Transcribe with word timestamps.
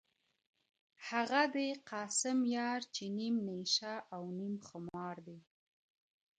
هغه 1.09 1.41
دی 1.55 1.69
قاسم 1.89 2.39
یار 2.55 2.81
چي 2.95 3.05
نیم 3.17 3.35
نشه 3.47 3.93
او 4.15 4.23
نیم 4.37 4.55
خمار 4.67 5.15
دی, 5.27 5.39